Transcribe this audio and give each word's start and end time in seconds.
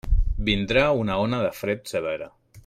Vindrà 0.47 0.85
una 1.01 1.19
ona 1.27 1.43
de 1.45 1.53
fred 1.61 1.85
severa. 1.93 2.33